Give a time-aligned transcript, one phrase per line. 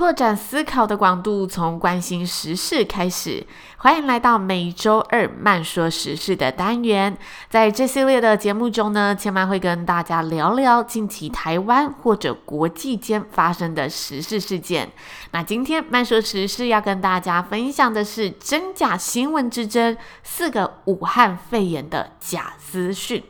[0.00, 3.46] 拓展思考的广度，从关心时事开始。
[3.76, 7.18] 欢迎来到每周二慢说时事的单元。
[7.50, 14.90] 在这系列的节目中呢，千万会跟大家聊聊近期台湾或者国际间发生的时事事件。
[15.32, 23.22] 那今天慢说时事要跟大家分享的是真假新闻之争，四个武汉肺炎的假资讯。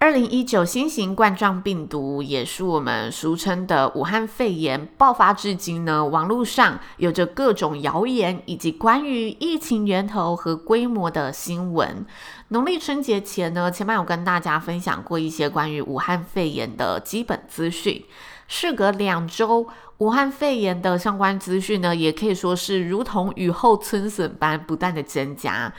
[0.00, 12.06] 二零一九新型冠状病毒，也是我们俗称的武汉肺炎，爆发至今呢，网络上有着各种谣言以及关于疫情源头和规模的新闻。
[12.48, 18.02] 农历春节前呢，前面有跟大家分享过一些关于武汉肺炎的基本资讯。
[18.48, 25.70] 事隔两周，武汉肺炎的相关资讯呢，也可以说是如同雨后春笋般不断的增加。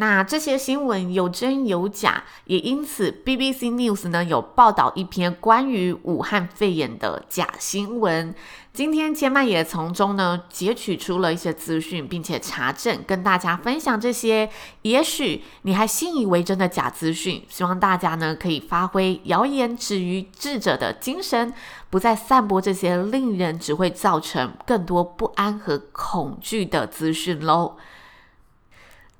[0.00, 8.34] 那这些新闻有真有假，也因此 BBC News 呢有报道一篇关于武汉肺炎的假新闻。
[8.72, 14.48] 今天千曼也从中呢截取出了一些资讯，并且查证，跟大家分享这些
[14.82, 17.44] 也许你还信以为真的假资讯。
[17.50, 21.52] 希望大家呢可以发挥谣言止于智者的精神，
[21.90, 27.76] 不再散播这些令人只会造成更多不安和恐惧的资讯喽。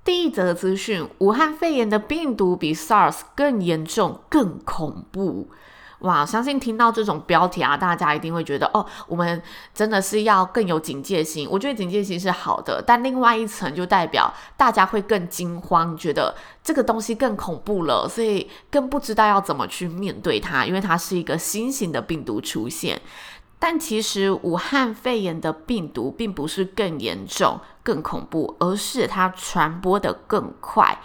[0.03, 5.49] 第一则资讯：武汉肺炎的病毒比 SARS 更严重、更恐怖。
[6.01, 9.43] 哇，相信听到这种标题啊，大家一定会觉得哦，我们
[9.75, 11.47] 真的是要更有警戒心。
[11.51, 16.35] 我觉得警戒心是好的，但另外一层就代表大家会更惊慌，觉得
[16.65, 22.99] 这个东西更恐怖了，所以更不知道要怎么去面对它，因为它是一个新型的病毒出现。
[23.61, 30.99] 但其实武汉肺炎的病毒并不是更严重、更恐怖，而是它传播得更快。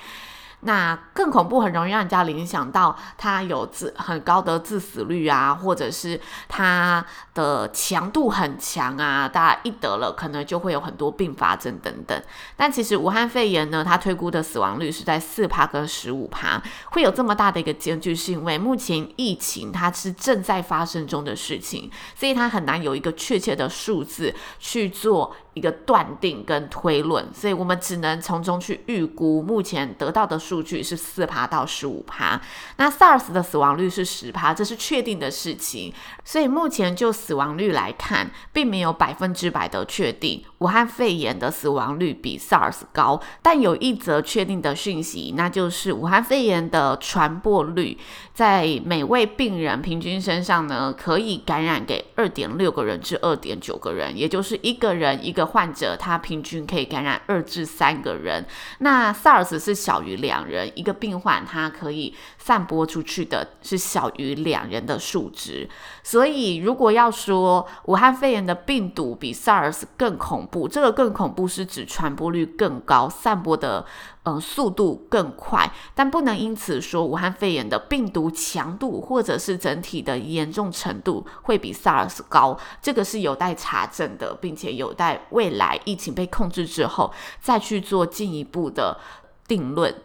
[0.66, 7.06] 那更恐怖，很容易让人家联想到它有致很高的致死率啊，或者是它
[7.36, 12.20] 的强度很强啊，大家一得了可能就会有很多并发症等等。
[12.58, 16.60] 但其实武汉肺炎呢，它推估的死亡率是在四趴跟十五趴，
[16.92, 32.40] 会有这么大的一个间距，是因为目前疫情它是正在发生中的事情，所以它很难有一个确切的数字去做一个断定跟推论，所以我们只能从中去预估，目前得到的数据是四趴到十五趴。
[32.76, 35.94] 那 SARS 的死亡率是十趴，这是确定的事情。
[36.26, 43.22] 所以目前就死亡率来看，并没有百分之百的确定武汉肺炎的死亡率比 SARS 高。
[43.42, 47.98] 但有一则确定的讯息，那就是武汉肺炎的传播率
[48.34, 55.45] 在每位病人平均身上呢，可以感染给二点六个人至二点九个人，也就是一个人一个。
[55.46, 58.46] 患者他平均可以感染二至三个人，
[58.80, 65.70] 那 SARS 是小于两人，一个病患他可以散播出去的是小于两人的数值。
[66.04, 73.86] 所以如果要说武汉肺炎的病毒比 SARS 更恐怖，这个更恐怖是指传播率更高，散播的。
[74.28, 89.00] 嗯，速度更快，但不能因此说武汉肺炎的病毒强度或者是整体的严重程度会比 SARS 高，这个是有待查证的，并且有待未来疫情被控制之后再去做进一步的
[89.48, 89.96] 定论。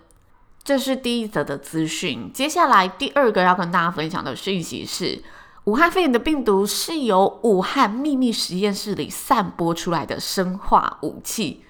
[0.63, 2.31] 这是第一则的资讯。
[2.31, 5.23] 接下来第二个要跟大家分享的讯息是，
[5.65, 11.65] 武汉肺炎的病毒是由武汉秘密实验室里散播出来的生化武器。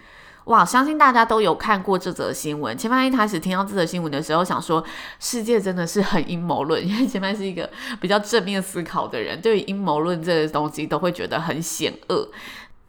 [0.50, 2.76] 哇，相信大家都有看过这则新闻。
[2.76, 4.84] 千曼一开始听到这则新闻的时候，想说
[5.20, 7.70] 世界真的是很阴谋论， 因为千曼是一个
[8.00, 12.28] 比较正面思考的人，对于阴谋论这个东西都会觉得很险恶。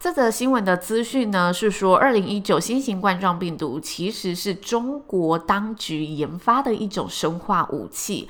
[0.00, 8.28] 这则新闻的资讯呢，是说二零一九新型冠状病毒其实是中国当局研发的一种生化武器。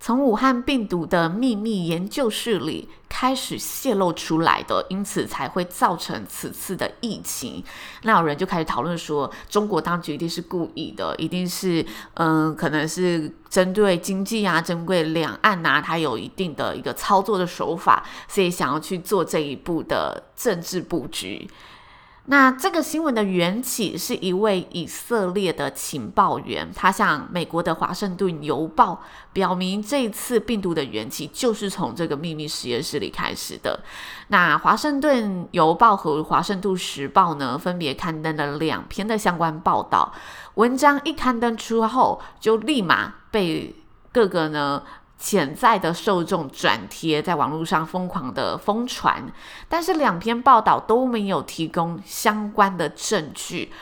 [0.00, 7.62] 从武汉病毒的秘密研究室里开始泄露出来的，因此才会造成此次的疫情。
[8.02, 11.84] 那有人就开始讨论说，中国当局一定是故意的，一定是
[12.14, 21.50] 嗯，可能是针对经济啊，针对两岸呐，它有一定的一个操作的手法，所以想要去做这一步的政治布局。
[22.30, 28.92] 那这个新闻的缘起是一位以色列的情报员，他向美国的《华盛顿邮报》
[29.32, 33.80] 表明，这次病毒的缘起就是从这个秘密实验室里开始的。
[34.26, 40.12] 那《华盛顿邮报》和《华盛顿时报》呢，分别刊登了两篇的相关报道。
[40.56, 43.74] 文章一刊登出后，就立马被
[44.12, 44.82] 各个呢。
[45.18, 49.24] 潜在的受众转贴在网络上疯狂的疯传，
[49.68, 53.72] 但是两篇报道都没有提供相关的证据。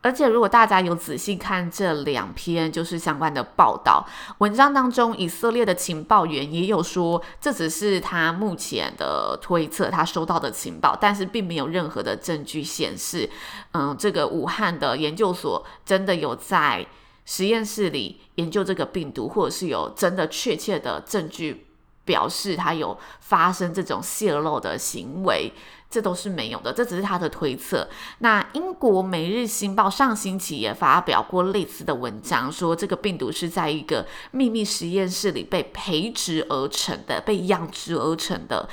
[0.00, 4.06] 而且，如果大家有仔细看这两篇就是相关的报道，
[4.38, 13.28] 文章当中以色列的情报员也有说，这只是他目前的推测，他收到的情报，但是并没有任何的证据显示，
[13.72, 16.86] 嗯，这个武汉的研究所真的有在。
[17.24, 21.66] 实验室里研究这个病毒，或者是有真的确切的证据
[22.04, 25.50] 表示它有发生这种泄漏的行为，
[25.88, 27.88] 这都是没有的，这只是他的推测。
[28.18, 38.68] 那英国《每日新报》上星期也发表过类似的文章，说这个病毒是在一个秘密实验室里被培植而成的，被养殖而成的。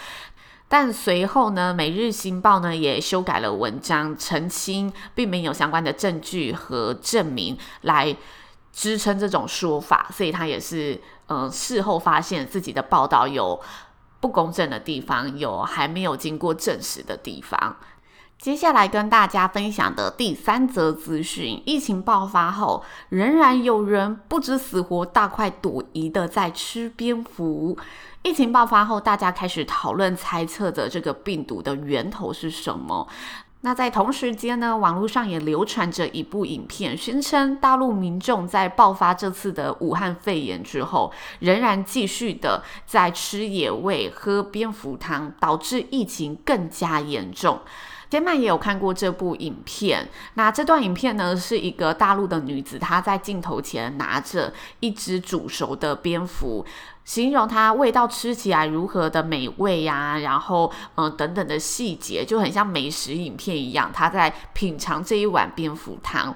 [0.67, 8.17] 但随后呢，《每日新报》呢也修改了文章，澄清并没有相关的证据和证明来。
[8.73, 13.59] 支撑这种说法，所以他也是，嗯、事后发现自己的报道有
[14.19, 17.77] 不公正的地方，有还没有经过证实的地方。
[18.37, 27.77] 接下来跟大家分享的第三则资讯：疫情爆发后，仍然有人不知死活、大快朵颐的在吃蝙蝠。
[28.23, 33.07] 疫情爆发后，大家开始讨论、猜测着这个病毒的源头是什么。
[33.63, 47.59] 那在同时间呢，网络上也流传着一部影片，宣称大陆民众在爆发这次的武汉肺炎之后，仍然继续的在吃野味、喝蝙蝠汤，导致疫情更加严重。
[48.11, 56.65] 天曼也有看过这部影片，那这段影片呢，是一个大陆的女子，她在镜头前拿着一只煮熟的蝙蝠，
[57.05, 66.35] 形容它味道吃起来如何的美味呀、然后嗯等等的细节，就很像美食影片一样，她在品尝这一碗蝙蝠汤。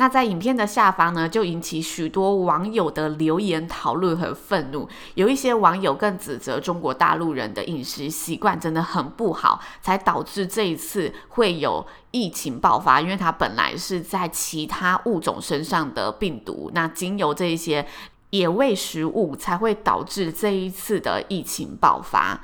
[0.00, 4.88] 那在影片的下方呢，就引起许多网友的留言讨论和愤怒。
[5.16, 13.00] 有一些网友更指责中国大陆人的饮食习惯真的很不好，才导致这一次会有疫情爆发。
[13.00, 17.84] 因为它本来是在其他物种身上的病毒，那经由这一些
[18.30, 22.40] 野味食物才会导致这一次的疫情爆发。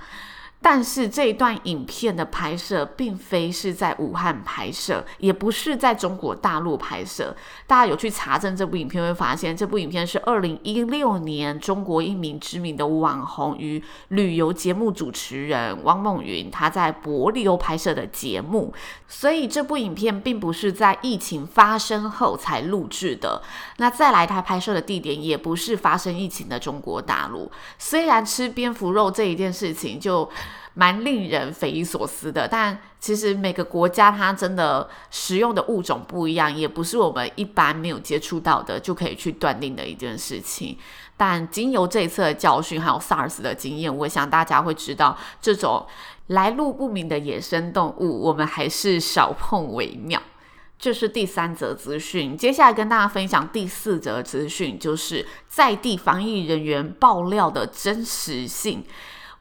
[0.66, 7.36] 但是这一段影片的拍摄并非是在武汉拍摄，也不是在中国大陆拍摄。
[7.66, 18.72] 大家有去查证这部影片，会发现这部影片是二零一六年中国一名知名的网红与旅游节目主持人汪梦云他在帛琉拍摄的节目。
[19.06, 23.42] 所以这部影片并不是在疫情发生后才录制的。
[23.76, 27.52] 那再来，他拍摄的地点也不是发生疫情的中国大陆。
[27.78, 30.28] 虽然吃蝙蝠肉这一件事情就
[30.74, 40.76] 蛮令人匪夷所思的，但其实每个国家它真的食用的物种不一样，也不是我们一般没有接触到的就可以去断定的一件事情。
[41.16, 45.86] 但经由这一次的教训，还有 SARS 的经验，我想大家会知道，这种
[46.28, 50.20] 来路不明的野生动物，我们还是少碰为妙。
[50.76, 58.84] 这是第三则资讯，接下来跟大家分享第四则资讯，就是在地防疫人员爆料的真实性。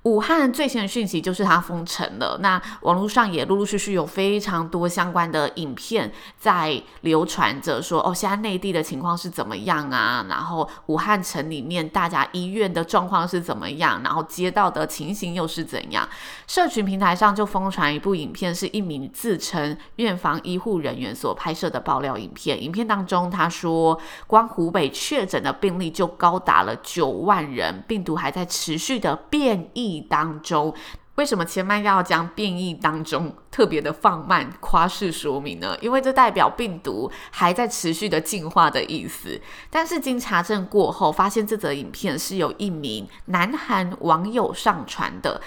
[0.04, 10.26] 武汉最新的讯息就是它封城了，那网络上也陆陆续续有非常多相关的影片在流传着，说哦，现在内地的情况是怎么样啊？
[10.28, 14.02] 然后武汉城里面大家医院的状况是怎么样？
[14.04, 16.06] 然后街道的情形又是怎样？
[16.48, 22.62] 社群平台上就疯传一部影片，是一名自称院方医护人员所拍摄的爆料影片。
[22.62, 29.93] 影片当中他说，光湖北确诊的病例就高达了九万人，病毒还在持续的变异。
[30.02, 30.74] 当中，
[31.16, 35.78] 为什么千万要将变异当中特别的放慢夸式说明呢？
[35.80, 39.40] 因为这代表病毒还在持续的进化的意思。
[39.70, 45.40] 但是经查证过后，发现这则影片是由一名南韩网友上传的。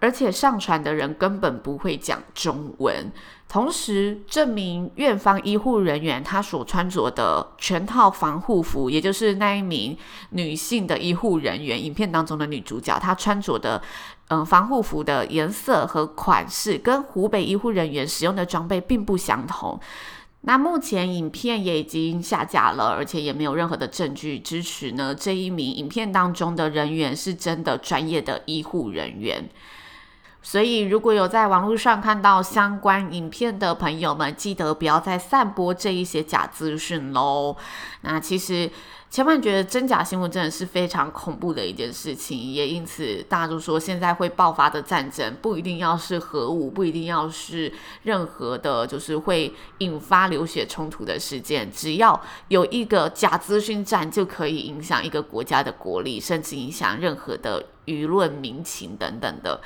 [0.00, 3.10] 而且上传的人根本不会讲中文，
[3.48, 9.98] 同时这名院方医护人员他所穿着的全套防护服，也就是那一名
[10.30, 13.82] 女性的医护人员，影片当中的女主角，她穿着的
[14.28, 19.80] 嗯防护服的颜色和款式，跟湖北医护人员使用的装备并不相同。
[20.42, 29.48] 那目前影片也已经下架了，而且也没有任何的证据支持呢，这一名影片当中的人员是真的专业的医护人员。
[30.40, 37.56] 所以，如果有在网络上看到相关影片的朋友们，记得不要再散播这一些假资讯喽。
[38.02, 38.70] 那其实，
[39.10, 47.70] 千万觉得真假新闻真的是非常恐怖的一件事情，也因此大家都说，现在会爆发的战争不一定要是核武，不一定要是
[48.04, 59.60] 任何的，就是会引发流血冲突的事件，只要有一个假资讯战，就可以影响一个国家的国力，甚至影响任何的舆论民情等等的。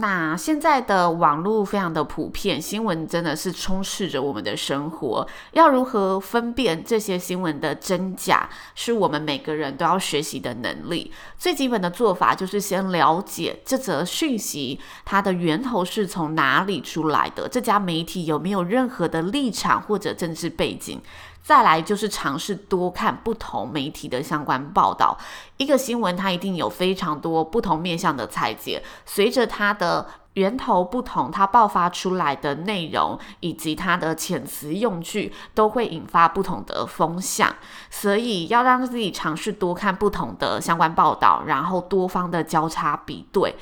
[0.00, 5.26] 那现在的网络非常的普遍，新闻真的是充斥着我们的生活。
[5.52, 11.12] 要如何分辨这些新闻的真假，是我们每个人都要学习的能力。
[11.38, 21.00] 最基本的做法就是先了解这则讯息它的源头是从哪里出来的，这家媒体有没有任何的立场或者政治背景。
[21.42, 25.16] 再来就是尝试多看不同媒体的相关报道。
[25.56, 37.52] 一个新闻它一定有非常多不同面向的裁剪，随着它的源头不同，它爆发出来的内容以及它的遣词用句都会引发不同的风向。
[37.90, 43.56] 所以要让自己尝试多看不同的相关报道，然后多方的交叉比对。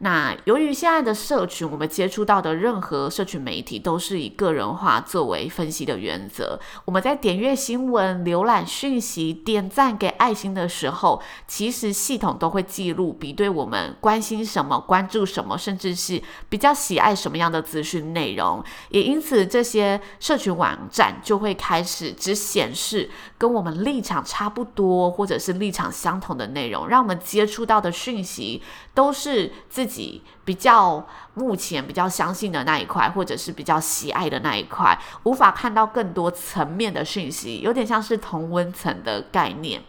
[0.00, 6.58] 那由于现在的社群，我们接触到的任何社群媒体都是以个人化作为分析的原则。
[6.84, 18.62] 我们在点阅新闻、浏览讯息、点赞给爱心的时候，其实系统都会记录、比对我们关心什么、关注什么，甚至是比较喜爱什么样的资讯内容。
[18.90, 28.62] 也因此，这些社群网站就会开始只显示跟我们立场差不多，或者是立场相同的内容，让我们接触到的讯息
[28.94, 29.88] 都是自己。
[29.88, 39.82] 自己比较目前比较相信的那一块，或者是比较喜爱的那一块，无法看到更多层面的讯息，有点像是同温层的概念。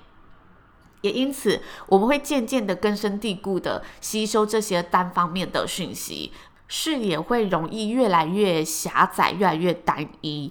[1.01, 6.32] 也因此，我们会渐渐的根深蒂固的吸收这些单方面的讯息，
[6.70, 10.50] 视野会容易越来越狭窄，越来越单一。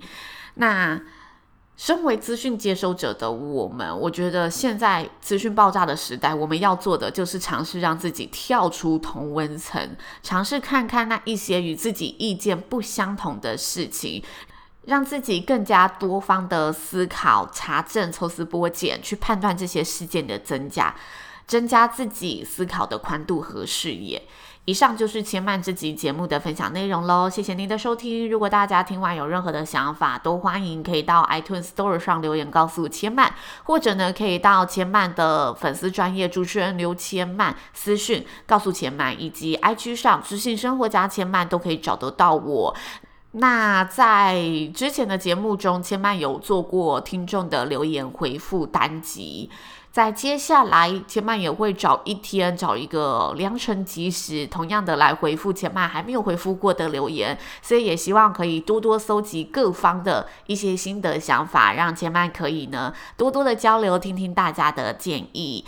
[0.56, 1.00] 那
[1.78, 14.20] 身为资讯接收者的我们，我觉得现在资讯爆炸的时代，我们要做的就是尝试让自己跳出同温层，尝试看看那一些与自己意见不相同的事情，
[14.86, 20.96] 让自己更加多方的思考、查证、抽丝剥茧，去判断这些事件的真假，
[21.46, 24.20] 增加自己思考的宽度和视野。
[24.68, 28.28] 以上就是千曼这集节目的分享内容喽，谢谢您的收听。
[28.28, 33.32] 如果大家听完有任何的想法，都欢迎可以到 iTunes Store 上留言告诉千曼，
[33.62, 42.76] 或者呢可以到千曼的粉丝专业主持人刘千曼私讯告诉千曼，以及 IG 上知性生活家千曼都可以找得到我。
[43.30, 44.38] 那在
[44.74, 49.48] 之前的节目中，千曼有做过听众的留言回复单集。
[49.98, 57.36] 在接下来，千曼也会找一天，找一个良辰吉时，同样的来回复千曼还没有回复过的留言。
[57.60, 65.64] 所以也希望可以多多搜集各方的一些心得想法，让千曼可以呢多多的交流，听听大家的建议。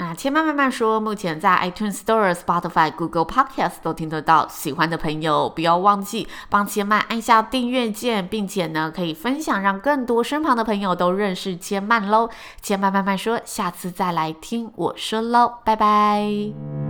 [0.00, 4.46] 那千嫚慢慢说，目前在 iTunes Store、Spotify、Google Podcast 都听得到。
[4.48, 12.30] 喜欢的朋友不要忘记帮千曼按下订阅键，并且呢可以分享，让更多身旁的朋友都认识千曼喽。
[12.62, 16.87] 千曼慢慢说，下次再来听我说喽，拜拜。